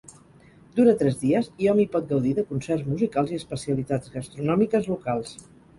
Dura 0.79 0.95
tres 1.01 1.19
dies 1.23 1.49
i 1.65 1.69
hom 1.73 1.83
hi 1.83 1.87
pot 1.97 2.09
gaudir 2.13 2.33
de 2.41 2.47
concerts 2.55 2.89
musicals 2.95 3.37
i 3.37 3.41
especialitats 3.45 4.19
gastronòmiques 4.19 4.95
locals. 4.97 5.43